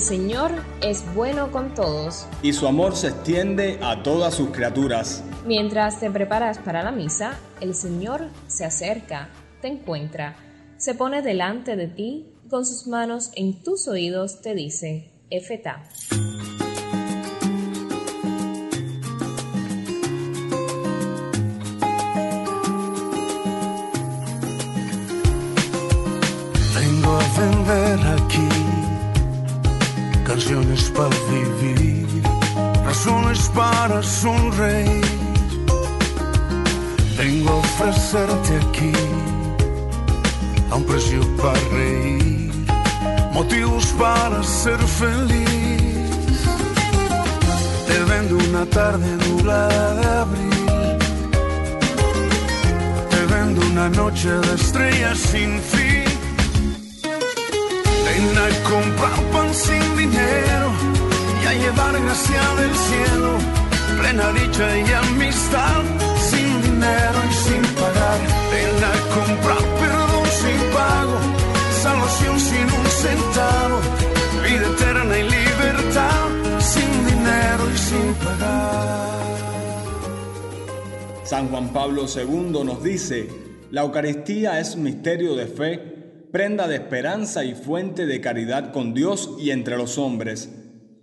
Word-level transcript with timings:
El 0.00 0.06
Señor 0.06 0.50
es 0.80 1.04
bueno 1.14 1.52
con 1.52 1.74
todos. 1.74 2.26
Y 2.42 2.54
su 2.54 2.66
amor 2.66 2.96
se 2.96 3.08
extiende 3.08 3.78
a 3.82 4.02
todas 4.02 4.32
sus 4.34 4.48
criaturas. 4.48 5.22
Mientras 5.44 6.00
te 6.00 6.10
preparas 6.10 6.56
para 6.56 6.82
la 6.82 6.90
misa, 6.90 7.38
el 7.60 7.74
Señor 7.74 8.28
se 8.46 8.64
acerca, 8.64 9.28
te 9.60 9.68
encuentra, 9.68 10.36
se 10.78 10.94
pone 10.94 11.20
delante 11.20 11.76
de 11.76 11.88
ti, 11.88 12.32
con 12.48 12.64
sus 12.64 12.86
manos 12.86 13.30
en 13.34 13.62
tus 13.62 13.88
oídos 13.88 14.40
te 14.40 14.54
dice, 14.54 15.10
Efeta. 15.28 15.82
Vengo 26.74 27.12
a 27.12 27.38
vender 27.38 28.06
aquí 28.16 28.79
canciones 30.30 30.88
para 30.90 31.16
vivir, 31.28 32.06
razones 32.84 33.50
para 33.52 34.00
sonreír. 34.00 35.04
Vengo 37.18 37.50
a 37.50 37.56
ofrecerte 37.56 38.52
aquí 38.62 38.92
a 40.70 40.76
un 40.76 40.84
precio 40.84 41.20
para 41.36 41.58
reír, 41.72 42.52
motivos 43.32 43.86
para 43.98 44.40
ser 44.44 44.78
feliz. 45.02 46.38
Te 47.88 47.98
vendo 48.10 48.36
una 48.50 48.64
tarde 48.66 49.08
nublada 49.26 49.94
de 49.94 50.06
abril, 50.24 50.98
te 53.10 53.20
vendo 53.34 53.60
una 53.72 53.88
noche 53.88 54.30
de 54.30 54.54
estrellas 54.54 55.18
sin 55.18 55.60
fin. 55.72 56.04
Ven 58.04 58.38
a 58.38 58.48
comprar 58.70 59.20
pan 59.32 59.52
gracia 62.10 62.42
del 62.60 62.74
cielo, 62.74 63.38
plena 64.00 64.32
dicha 64.32 64.78
y 64.78 64.92
amistad, 64.92 65.82
sin 66.28 66.62
dinero 66.62 67.18
y 67.30 67.34
sin 67.44 67.62
pagar. 67.78 68.20
Ven 68.50 68.78
a 68.90 68.94
comprar 69.16 69.64
perdón 69.80 70.26
sin 70.40 70.60
pago, 70.74 71.16
salvación 71.82 72.40
sin 72.40 72.66
un 72.80 72.86
centavo, 73.02 73.78
vida 74.42 74.66
eterna 74.74 75.18
y 75.18 75.22
libertad, 75.22 76.26
sin 76.58 76.90
dinero 77.06 77.62
y 77.72 77.78
sin 77.78 78.14
pagar. 78.14 79.20
San 81.22 81.48
Juan 81.48 81.72
Pablo 81.72 82.06
II 82.12 82.64
nos 82.64 82.82
dice, 82.82 83.28
la 83.70 83.82
Eucaristía 83.82 84.58
es 84.58 84.74
misterio 84.74 85.36
de 85.36 85.46
fe, 85.46 85.78
prenda 86.32 86.66
de 86.66 86.74
esperanza 86.74 87.44
y 87.44 87.54
fuente 87.54 88.06
de 88.06 88.20
caridad 88.20 88.72
con 88.72 88.94
Dios 88.94 89.36
y 89.38 89.52
entre 89.52 89.76
los 89.76 89.96
hombres. 89.96 90.48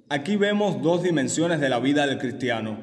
Aquí 0.10 0.38
vemos 0.38 0.82
dos 0.82 1.04
dimensiones 1.04 1.60
de 1.60 1.68
la 1.68 1.80
vida 1.80 2.08
del 2.08 2.18
cristiano, 2.18 2.78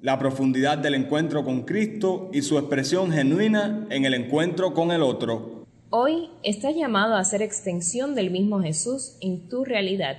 la 0.00 0.18
profundidad 0.18 0.78
del 0.78 0.94
encuentro 0.94 1.44
con 1.44 1.66
Cristo 1.66 2.30
y 2.32 2.40
su 2.40 2.56
expresión 2.56 3.12
genuina 3.12 3.86
en 3.90 4.06
el 4.06 4.14
encuentro 4.14 4.72
con 4.72 4.90
el 4.90 5.02
otro. 5.02 5.66
Hoy 5.90 6.30
estás 6.42 6.74
llamado 6.74 7.14
a 7.14 7.18
hacer 7.18 7.42
extensión 7.42 8.14
del 8.14 8.30
mismo 8.30 8.62
Jesús 8.62 9.18
en 9.20 9.50
tu 9.50 9.66
realidad, 9.66 10.16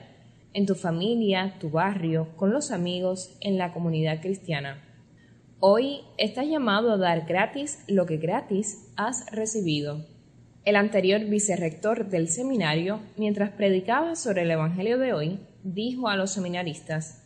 en 0.53 0.67
tu 0.67 0.75
familia, 0.75 1.55
tu 1.59 1.71
barrio, 1.71 2.27
con 2.35 2.53
los 2.53 2.69
amigos, 2.69 3.35
en 3.41 3.57
la 3.57 3.73
comunidad 3.73 4.21
cristiana. 4.21 4.79
Hoy 5.59 6.01
estás 6.19 6.45
llamado 6.45 6.91
a 6.91 6.97
dar 6.97 7.25
gratis 7.25 7.83
lo 7.87 8.05
que 8.05 8.17
gratis 8.17 8.91
has 8.95 9.25
recibido. 9.31 10.05
El 10.65 10.77
anterior 10.77 11.25
vicerrector 11.25 12.07
del 12.09 12.29
seminario, 12.29 13.01
mientras 13.17 13.51
predicaba 13.51 14.15
sobre 14.15 14.43
el 14.43 14.51
Evangelio 14.51 14.97
de 14.97 15.11
hoy, 15.11 15.39
dijo 15.61 16.07
a 16.07 16.15
los 16.15 16.31
seminaristas, 16.31 17.21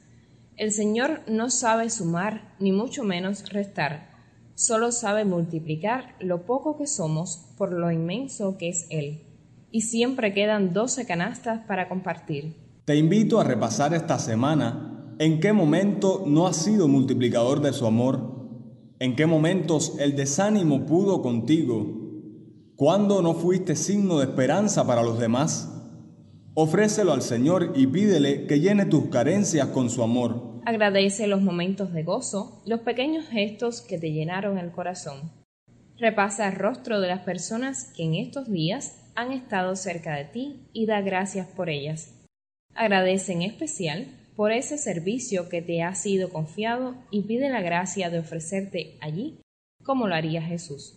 El 0.56 0.72
Señor 0.72 1.22
no 1.28 1.52
sabe 1.52 1.92
sumar, 1.92 2.56
ni 2.60 2.72
mucho 2.72 3.04
menos 3.04 3.48
restar, 3.50 4.10
solo 4.56 4.92
sabe 4.92 5.24
multiplicar 5.24 6.16
lo 6.20 6.48
poco 6.48 6.80
que 6.80 6.88
somos 6.88 7.54
por 7.60 7.74
lo 7.74 7.92
inmenso 7.92 8.58
que 8.58 8.70
es 8.70 8.88
Él. 8.90 9.22
Y 9.70 9.82
siempre 9.82 10.34
quedan 10.34 10.74
doce 10.74 11.06
canastas 11.06 11.60
para 11.68 11.90
compartir. 11.90 12.56
Te 12.86 12.96
invito 12.96 13.40
a 13.40 13.44
repasar 13.44 13.94
esta 13.94 14.18
semana 14.18 15.14
en 15.20 15.40
qué 15.40 15.54
momento 15.54 16.24
no 16.26 16.48
has 16.48 16.56
sido 16.56 16.88
multiplicador 16.88 17.62
de 17.62 17.74
su 17.74 17.86
amor, 17.86 18.36
en 18.98 19.16
qué 19.16 19.28
momentos 19.28 19.96
el 20.00 20.16
desánimo 20.16 20.88
pudo 20.88 21.22
contigo, 21.22 22.07
cuándo 22.78 23.24
no 23.24 23.34
fuiste 23.34 23.76
signo 23.76 24.20
de 24.20 24.26
esperanza 24.26 24.86
para 24.86 25.02
los 25.02 25.20
demás. 25.20 25.74
Ofrécelo 26.54 27.12
al 27.12 27.24
Señor 27.24 27.74
y 27.76 27.88
pídele 27.88 28.46
que 28.46 28.60
llene 28.60 28.86
tus 28.86 29.08
carencias 29.08 29.70
con 29.70 29.90
su 29.90 30.04
amor. 30.04 30.62
Agradece 30.64 31.26
los 31.28 31.42
momentos 31.42 31.92
de 31.92 32.04
gozo, 32.04 32.62
los 32.66 32.82
pequeños 32.82 33.28
gestos 33.28 33.82
que 33.82 33.98
te 33.98 34.12
llenaron 34.12 34.60
el 34.60 34.72
corazón. 34.72 35.32
Repasa 35.98 36.48
el 36.48 36.56
rostro 36.56 37.02
de 37.02 37.08
las 37.08 37.22
personas 37.22 37.92
que 37.96 38.04
en 38.04 38.14
estos 38.14 38.48
días 38.48 38.96
han 39.16 39.32
estado 39.32 39.76
cerca 39.76 40.16
de 40.16 40.26
ti 40.26 40.68
y 40.72 40.86
da 40.86 41.02
gracias 41.02 41.48
por 41.48 41.70
ellas. 41.70 42.14
Agradece 42.76 43.34
en 43.34 43.42
especial 43.42 44.08
por 44.36 44.52
ese 44.52 44.78
servicio 44.78 45.50
que 45.50 45.64
te 45.64 45.82
ha 45.82 45.96
sido 45.96 46.30
confiado 46.30 46.94
y 47.10 47.24
pide 47.24 47.50
la 47.50 47.62
gracia 47.62 48.12
de 48.12 48.20
ofrecerte 48.20 48.98
allí 49.02 49.40
como 49.84 50.08
lo 50.08 50.14
haría 50.14 50.42
Jesús. 50.44 50.96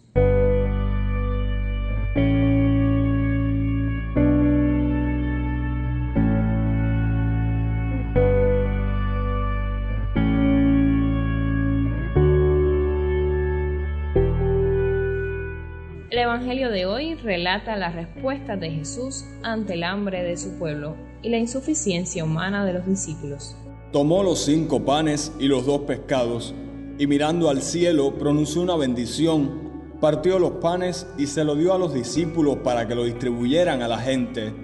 Evangelio 16.31 16.71
de 16.71 16.87
hoy 16.87 17.17
relata 17.17 17.75
la 17.75 17.91
respuesta 17.91 18.57
de 18.57 18.71
Jesús 18.71 19.25
ante 19.43 19.75
el 19.75 19.83
hambre 19.83 20.23
de 20.23 20.37
su 20.37 20.61
pueblo 20.61 20.95
y 21.23 21.29
la 21.29 21.39
insuficiencia 21.39 22.23
humana 22.23 22.65
de 22.65 22.73
los 22.73 22.87
discípulos. 22.87 23.57
Tomó 23.91 24.23
los 24.23 24.45
cinco 24.45 24.85
panes 24.85 25.33
y 25.41 25.49
los 25.49 25.67
dos 25.67 25.81
pescados, 25.81 26.55
y 26.99 27.09
mirando 27.09 27.51
al 27.51 27.63
cielo 27.63 28.15
pronunció 28.17 28.63
una 28.63 28.77
bendición, 28.77 29.97
partió 30.01 30.39
los 30.39 30.53
panes 30.63 31.05
y 31.19 31.27
se 31.27 31.43
lo 31.43 31.57
dio 31.57 31.75
a 31.75 31.79
los 31.79 31.93
discípulos 31.93 32.59
para 32.62 32.87
que 32.87 32.95
lo 32.95 33.03
distribuyeran 33.03 33.83
a 33.83 33.89
la 33.89 33.99
gente. 33.99 34.55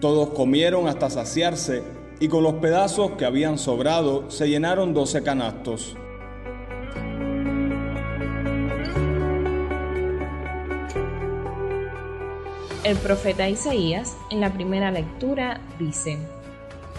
Todos 0.00 0.28
comieron 0.28 0.86
hasta 0.86 1.10
saciarse, 1.10 1.82
y 2.20 2.28
con 2.28 2.44
los 2.44 2.54
pedazos 2.54 3.10
que 3.18 3.24
habían 3.24 3.58
sobrado 3.58 4.30
se 4.30 4.48
llenaron 4.48 4.94
doce 4.94 5.24
canastos. 5.24 5.96
El 12.90 12.96
profeta 12.96 13.48
Isaías 13.48 14.16
en 14.30 14.40
la 14.40 14.52
primera 14.52 14.90
lectura 14.90 15.60
dice, 15.78 16.18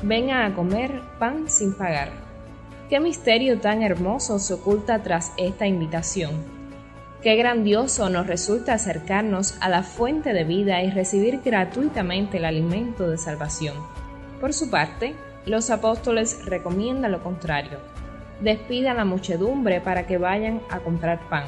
Vengan 0.02 0.50
a 0.50 0.56
comer 0.56 1.02
pan 1.20 1.50
sin 1.50 1.74
pagar. 1.74 2.14
Qué 2.90 3.02
misterio 3.02 3.60
tan 3.60 3.84
hermoso 3.84 4.40
se 4.40 4.54
oculta 4.54 5.04
tras 5.04 5.34
esta 5.36 5.68
invitación. 5.68 6.46
Qué 7.22 7.36
grandioso 7.36 8.10
nos 8.10 8.26
resulta 8.26 8.76
acercarnos 8.76 9.58
a 9.60 9.68
la 9.68 9.84
fuente 9.84 10.32
de 10.32 10.46
vida 10.46 10.82
y 10.82 10.92
recibir 10.92 11.42
gratuitamente 11.44 12.38
el 12.38 12.46
alimento 12.46 13.10
de 13.10 13.18
salvación. 13.18 13.76
Por 14.40 14.54
su 14.54 14.70
parte, 14.70 15.14
los 15.46 15.70
apóstoles 15.72 16.46
recomiendan 16.46 17.12
lo 17.12 17.22
contrario. 17.22 17.80
Despidan 18.40 18.96
la 18.96 19.04
muchedumbre 19.04 19.82
para 19.82 20.08
que 20.08 20.18
vayan 20.18 20.62
a 20.70 20.80
comprar 20.80 21.28
pan. 21.28 21.48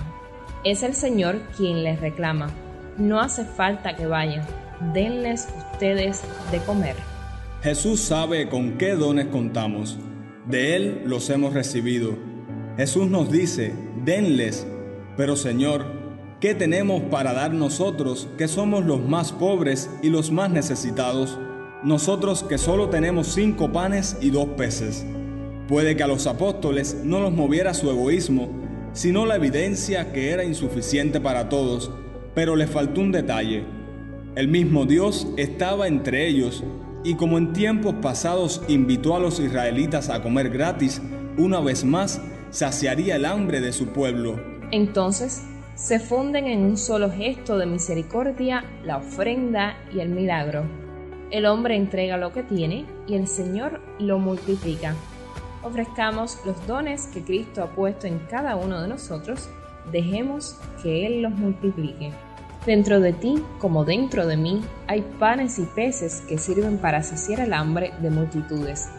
Es 0.66 0.84
el 0.84 0.96
Señor 0.96 1.40
quien 1.56 1.86
les 1.86 2.02
reclama. 2.02 2.50
No 2.98 3.20
hace 3.20 3.44
falta 3.44 3.96
que 3.96 4.06
vayan, 4.06 4.46
denles 4.94 5.48
ustedes 5.58 6.22
de 6.52 6.60
comer. 6.60 6.96
Jesús 7.64 8.00
sabe 8.02 8.50
con 8.50 8.78
qué 8.78 8.92
dones 8.92 9.28
contamos. 9.28 9.98
De 10.46 10.76
Él 10.76 11.02
los 11.06 11.30
hemos 11.32 11.54
recibido. 11.54 12.16
Jesús 12.78 13.10
nos 13.10 13.32
dice, 13.32 13.74
denles. 14.04 14.68
Pero 15.18 15.36
Señor, 15.36 15.86
¿qué 16.40 16.54
tenemos 16.54 17.02
para 17.04 17.34
dar 17.34 17.54
nosotros 17.54 18.28
que 18.38 18.48
somos 18.48 18.86
los 18.86 19.02
más 19.02 19.32
pobres 19.32 19.90
y 20.04 20.10
los 20.10 20.32
más 20.32 20.52
necesitados? 20.52 21.40
Nosotros 21.84 22.44
que 22.44 22.60
solo 22.60 22.90
tenemos 22.90 23.28
cinco 23.28 23.72
panes 23.72 24.18
y 24.22 24.30
dos 24.30 24.50
peces. 24.50 25.04
Puede 25.68 25.96
que 25.96 26.04
a 26.04 26.08
los 26.08 26.28
apóstoles 26.28 26.98
no 27.04 27.20
los 27.22 27.32
moviera 27.32 27.74
su 27.74 27.90
egoísmo, 27.90 28.50
sino 28.92 29.26
la 29.26 29.38
evidencia 29.38 30.12
que 30.12 30.30
era 30.30 30.44
insuficiente 30.44 31.20
para 31.20 31.50
todos, 31.50 31.92
pero 32.36 32.56
les 32.56 32.70
faltó 32.70 33.02
un 33.02 33.12
detalle. 33.12 33.64
El 34.36 34.48
mismo 34.48 34.86
Dios 34.86 35.28
estaba 35.38 35.88
entre 35.88 36.28
ellos 36.28 36.64
y 37.04 37.16
como 37.16 37.38
en 37.38 37.54
tiempos 37.54 37.96
pasados 38.02 38.62
invitó 38.68 39.16
a 39.16 39.20
los 39.20 39.40
israelitas 39.40 40.10
a 40.10 40.22
comer 40.24 40.50
gratis, 40.50 41.02
una 41.38 41.60
vez 41.60 41.84
más 41.84 42.22
saciaría 42.50 43.16
el 43.16 43.26
hambre 43.26 43.62
de 43.62 43.74
su 43.74 43.88
pueblo. 43.88 44.40
Entonces 44.72 45.44
se 45.76 46.00
funden 46.00 46.48
en 46.48 46.62
un 46.62 46.78
solo 46.78 47.12
gesto 47.12 47.58
de 47.58 47.66
misericordia 47.66 48.64
la 48.84 48.98
ofrenda 48.98 49.78
y 49.94 50.00
el 50.00 50.10
milagro. 50.10 50.64
El 51.32 51.46
hombre 51.46 51.76
entrega 51.76 52.18
lo 52.18 52.32
que 52.32 52.44
tiene 52.44 52.86
y 53.08 53.16
el 53.16 53.28
Señor 53.28 53.82
lo 54.00 54.20
multiplica. 54.20 54.96
Ofrezcamos 55.64 56.38
los 56.46 56.68
dones 56.68 57.08
que 57.08 57.24
Cristo 57.24 57.64
ha 57.64 57.72
puesto 57.72 58.06
en 58.06 58.20
cada 58.30 58.56
uno 58.56 58.82
de 58.82 58.88
nosotros, 58.88 59.50
dejemos 59.92 60.58
que 60.82 61.06
Él 61.06 61.22
los 61.22 61.34
multiplique. 61.34 62.12
Dentro 62.66 63.02
de 63.02 63.12
ti, 63.12 63.44
como 63.60 63.84
dentro 63.84 64.26
de 64.26 64.38
mí, 64.38 64.62
hay 64.88 65.02
panes 65.20 65.60
y 65.60 65.64
peces 65.64 66.24
que 66.28 66.38
sirven 66.38 66.78
para 66.78 67.04
saciar 67.04 67.42
el 67.42 67.54
hambre 67.54 67.94
de 68.02 68.10
multitudes. 68.10 68.90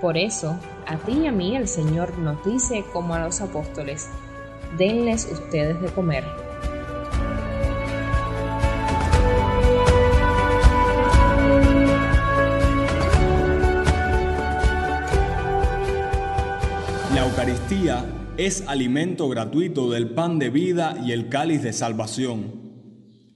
Por 0.00 0.16
eso, 0.16 0.58
a 0.86 0.96
ti 0.96 1.12
y 1.12 1.26
a 1.28 1.32
mí 1.32 1.56
el 1.56 1.68
Señor 1.68 2.18
nos 2.18 2.44
dice 2.44 2.84
como 2.92 3.14
a 3.14 3.20
los 3.20 3.40
apóstoles, 3.40 4.08
denles 4.76 5.28
ustedes 5.30 5.80
de 5.80 5.88
comer. 5.88 6.24
La 17.14 17.24
Eucaristía 17.24 18.04
es 18.36 18.64
alimento 18.66 19.28
gratuito 19.28 19.90
del 19.90 20.10
pan 20.10 20.38
de 20.38 20.50
vida 20.50 20.96
y 21.04 21.12
el 21.12 21.28
cáliz 21.28 21.62
de 21.62 21.72
salvación. 21.72 22.64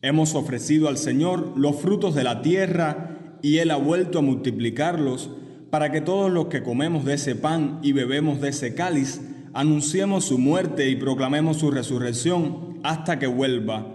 Hemos 0.03 0.35
ofrecido 0.35 0.89
al 0.89 0.99
Señor 0.99 1.53
los 1.56 1.77
frutos 1.77 2.15
de 2.15 2.25
la 2.25 2.43
tierra 2.43 3.39
y 3.43 3.59
Él 3.59 3.71
ha 3.71 3.77
vuelto 3.77 4.19
a 4.19 4.23
multiplicarlos 4.23 5.31
para 5.71 5.93
que 5.93 6.00
todos 6.00 6.33
los 6.33 6.47
que 6.47 6.62
comemos 6.62 7.05
de 7.05 7.15
ese 7.15 7.37
pan 7.37 7.79
y 7.83 7.93
bebemos 7.93 8.41
de 8.41 8.49
ese 8.49 8.75
cáliz 8.75 9.21
anunciemos 9.55 10.25
su 10.25 10.39
muerte 10.39 10.89
y 10.89 10.97
proclamemos 10.97 11.59
su 11.59 11.71
resurrección 11.71 12.81
hasta 12.83 13.19
que 13.21 13.27
vuelva. 13.29 13.87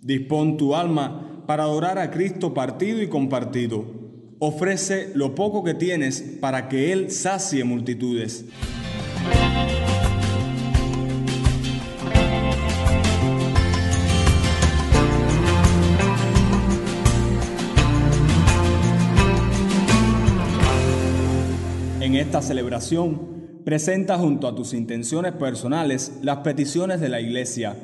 Dispón 0.00 0.56
tu 0.56 0.74
alma 0.74 1.44
para 1.46 1.64
adorar 1.64 1.98
a 1.98 2.10
Cristo 2.10 2.54
partido 2.54 3.02
y 3.02 3.08
compartido. 3.08 3.84
Ofrece 4.38 5.10
lo 5.14 5.34
poco 5.34 5.62
que 5.64 5.74
tienes 5.74 6.22
para 6.40 6.68
que 6.68 6.92
Él 6.92 7.10
sacie 7.10 7.62
multitudes. 7.64 8.46
En 22.10 22.16
esta 22.16 22.42
celebración, 22.42 23.62
presenta 23.64 24.18
junto 24.18 24.48
a 24.48 24.56
tus 24.56 24.74
intenciones 24.74 25.30
personales 25.34 26.18
las 26.22 26.38
peticiones 26.38 27.00
de 27.00 27.08
la 27.08 27.20
Iglesia. 27.20 27.76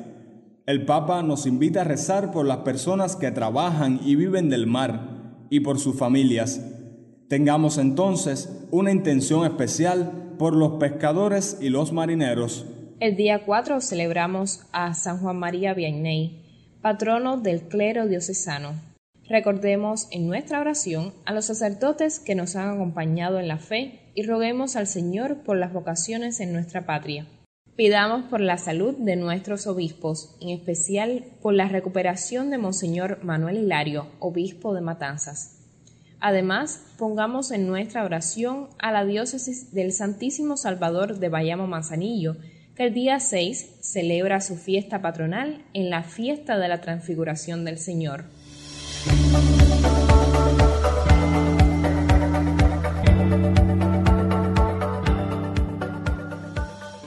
El 0.65 0.83
Papa 0.83 1.23
nos 1.23 1.45
invita 1.45 1.79
a 1.79 1.83
rezar 1.85 2.33
por 2.33 2.45
las 2.45 2.57
personas 2.57 3.15
que 3.15 3.31
trabajan 3.31 4.01
y 4.03 4.15
viven 4.17 4.49
del 4.49 4.67
mar 4.67 5.45
y 5.49 5.61
por 5.61 5.79
sus 5.79 5.97
familias. 5.97 6.61
Tengamos 7.29 7.77
entonces 7.77 8.67
una 8.69 8.91
intención 8.91 9.45
especial 9.45 10.33
por 10.37 10.57
los 10.57 10.73
pescadores 10.73 11.59
y 11.61 11.69
los 11.69 11.93
marineros. 11.93 12.65
El 12.99 13.15
día 13.15 13.45
4 13.45 13.79
celebramos 13.79 14.67
a 14.73 14.93
San 14.93 15.19
Juan 15.19 15.39
María 15.39 15.73
Vianney, 15.73 16.75
patrono 16.81 17.37
del 17.37 17.61
clero 17.61 18.07
diocesano. 18.07 18.96
Recordemos 19.29 20.07
en 20.11 20.25
nuestra 20.25 20.61
oración 20.61 21.13
a 21.25 21.33
los 21.33 21.45
sacerdotes 21.45 22.19
que 22.19 22.35
nos 22.35 22.55
han 22.55 22.69
acompañado 22.69 23.39
en 23.39 23.49
la 23.49 23.57
fe 23.57 23.99
y 24.15 24.23
roguemos 24.23 24.77
al 24.77 24.87
Señor 24.87 25.43
por 25.43 25.57
las 25.57 25.73
vocaciones 25.73 26.39
en 26.39 26.53
nuestra 26.53 26.85
patria. 26.85 27.27
Pidamos 27.75 28.23
por 28.23 28.39
la 28.39 28.57
salud 28.57 28.95
de 28.97 29.17
nuestros 29.17 29.67
obispos, 29.67 30.35
en 30.41 30.49
especial 30.49 31.25
por 31.41 31.53
la 31.53 31.67
recuperación 31.67 32.49
de 32.49 32.57
Monseñor 32.57 33.23
Manuel 33.23 33.57
Hilario, 33.57 34.07
obispo 34.19 34.73
de 34.73 34.81
Matanzas. 34.81 35.57
Además, 36.19 36.81
pongamos 36.97 37.51
en 37.51 37.67
nuestra 37.67 38.03
oración 38.03 38.69
a 38.79 38.91
la 38.91 39.05
diócesis 39.05 39.73
del 39.73 39.91
Santísimo 39.91 40.57
Salvador 40.57 41.19
de 41.19 41.29
Bayamo 41.29 41.67
Manzanillo, 41.67 42.37
que 42.75 42.85
el 42.85 42.93
día 42.93 43.19
6 43.19 43.75
celebra 43.81 44.41
su 44.41 44.55
fiesta 44.55 45.01
patronal 45.01 45.65
en 45.73 45.89
la 45.89 46.03
fiesta 46.03 46.57
de 46.57 46.67
la 46.69 46.81
Transfiguración 46.81 47.65
del 47.65 47.77
Señor. 47.77 48.25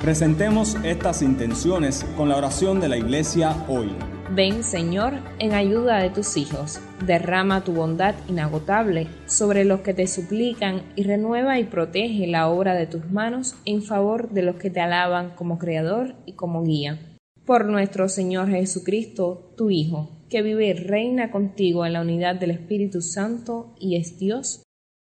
Presentemos 0.01 0.77
estas 0.83 1.21
intenciones 1.21 2.07
con 2.17 2.31
la 2.31 2.39
oración 2.39 2.81
de 2.81 2.89
la 2.89 2.97
Iglesia 2.97 3.67
hoy. 3.69 3.91
Ven, 4.35 4.65
Señor, 4.65 5.13
en 5.39 5.53
ayuda 5.53 5.99
de 5.99 6.09
tus 6.09 6.39
hijos. 6.39 6.81
Derrama 7.05 7.65
tu 7.65 7.73
bondad 7.73 8.15
inagotable 8.27 9.09
sobre 9.27 9.67
los 9.67 9.81
que 9.81 9.93
te 9.93 10.07
suplican 10.07 10.85
y 10.97 11.03
renueva 11.03 11.59
y 11.59 11.65
protege 11.65 12.27
la 12.27 12.49
obra 12.49 12.75
de 12.75 12.87
tus 12.87 13.11
manos 13.11 13.57
en 13.67 13.83
favor 13.83 14.31
de 14.31 14.41
los 14.41 14.57
que 14.57 14.71
te 14.71 14.81
alaban 14.81 15.35
como 15.37 15.59
Creador 15.59 16.15
y 16.25 16.33
como 16.33 16.65
Guía. 16.65 16.99
Por 17.45 17.67
nuestro 17.67 18.09
Señor 18.09 18.49
Jesucristo, 18.49 19.53
tu 19.55 19.69
Hijo, 19.69 20.25
que 20.31 20.41
vive 20.41 20.69
y 20.69 20.73
reina 20.73 21.31
contigo 21.31 21.85
en 21.85 21.93
la 21.93 22.01
unidad 22.01 22.37
del 22.37 22.53
Espíritu 22.53 23.03
Santo 23.03 23.75
y 23.79 23.97
es 23.97 24.19
Dios, 24.19 24.63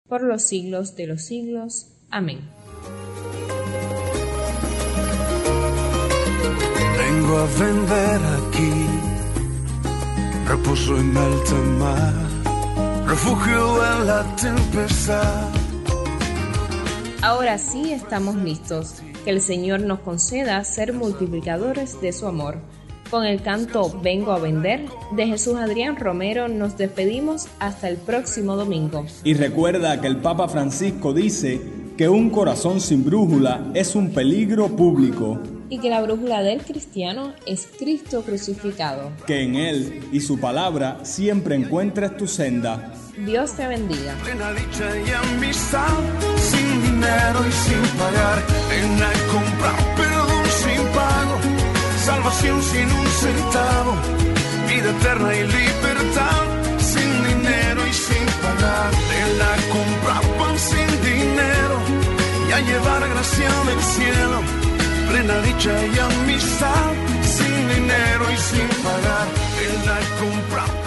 por 0.09 0.23
los 0.23 0.41
siglos 0.41 0.95
de 0.95 1.05
los 1.05 1.21
siglos. 1.21 1.93
Amén. 2.09 2.56
Vengo 7.27 7.39
a 7.39 7.45
vender 7.59 8.21
aquí 8.47 8.71
reposo 10.47 10.97
en 10.97 11.17
alta 11.17 11.55
mar, 11.77 12.13
refugio 13.05 13.83
en 13.83 14.07
la 14.07 14.35
tempestad. 14.37 15.49
Ahora 17.21 17.57
sí 17.57 17.91
estamos 17.91 18.37
listos. 18.37 19.01
Que 19.25 19.31
el 19.31 19.41
Señor 19.41 19.81
nos 19.81 19.99
conceda 19.99 20.63
ser 20.63 20.93
multiplicadores 20.93 21.99
de 21.99 22.13
su 22.13 22.27
amor. 22.27 22.59
Con 23.11 23.25
el 23.25 23.41
canto 23.41 23.99
Vengo 24.01 24.31
a 24.31 24.39
vender 24.39 24.85
de 25.11 25.27
Jesús 25.27 25.55
Adrián 25.55 25.97
Romero 25.97 26.47
nos 26.47 26.77
despedimos 26.77 27.47
hasta 27.59 27.89
el 27.89 27.97
próximo 27.97 28.55
domingo. 28.55 29.05
Y 29.25 29.33
recuerda 29.33 29.99
que 29.99 30.07
el 30.07 30.21
Papa 30.21 30.47
Francisco 30.47 31.11
dice 31.11 31.59
que 31.97 32.07
un 32.07 32.29
corazón 32.29 32.79
sin 32.79 33.03
brújula 33.03 33.69
es 33.73 33.95
un 33.95 34.11
peligro 34.11 34.69
público. 34.69 35.37
Y 35.69 35.79
que 35.79 35.89
la 35.89 36.01
brújula 36.01 36.43
del 36.43 36.63
cristiano 36.63 37.33
es 37.45 37.67
Cristo 37.77 38.21
crucificado. 38.21 39.11
Que 39.25 39.41
en 39.41 39.55
Él 39.55 40.01
y 40.11 40.21
su 40.21 40.39
palabra 40.39 40.99
siempre 41.03 41.55
encuentres 41.55 42.15
tu 42.15 42.27
senda. 42.27 42.93
Dios 43.25 43.53
te 43.53 43.67
bendiga. 43.67 44.13
Plena 44.23 44.53
dicha 44.53 44.85
y 44.95 45.11
amistad, 45.11 45.97
sin 46.37 46.83
dinero 46.83 47.39
y 47.47 47.51
sin 47.51 47.81
pagar, 47.97 48.43
en 48.71 48.99
la 48.99 49.11
compra, 49.31 49.71
perdón 49.95 50.45
sin 50.61 50.81
pago, 50.93 51.35
salvación 52.05 52.61
sin 52.61 52.85
un 52.91 53.07
centavo, 53.07 53.93
vida 54.67 54.89
eterna 54.91 55.35
y 55.35 55.43
libertad, 55.47 56.43
sin 56.77 57.11
dinero 57.27 57.81
y 57.87 57.93
sin 57.93 58.25
pagar, 58.43 58.91
en 59.21 59.39
la 59.39 59.53
compra, 59.73 60.21
pan 60.37 60.57
sin 60.57 60.89
dinero, 61.01 61.77
y 62.47 62.51
a 62.51 62.59
llevar 62.59 63.09
gracia 63.09 63.49
del 63.69 63.81
cielo, 63.81 64.66
plena 65.09 65.41
dicha 65.41 65.73
y 65.85 65.99
amistad, 65.99 66.91
sin 67.23 67.67
dinero 67.75 68.25
y 68.31 68.37
sin 68.37 68.67
pagar 68.83 69.27
en 69.65 69.85
la 69.85 69.99
compra. 70.19 70.86